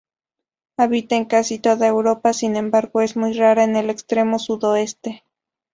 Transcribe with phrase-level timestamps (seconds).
[0.77, 5.23] Habita en casi toda Europa, sin embargo es muy rara en el extremo sudoeste.